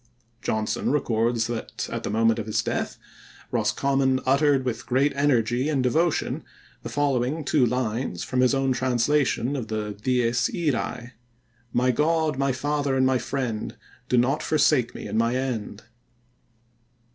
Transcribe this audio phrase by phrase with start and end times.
[0.41, 2.97] Johnson records that, at the moment of his death,
[3.51, 6.43] Roscommon uttered with great energy and devotion
[6.81, 11.11] the following two lines from his own translation of the Dies Irae:
[11.71, 13.77] My God, my Father, and my Friend,
[14.09, 15.83] Do not forsake me in my end!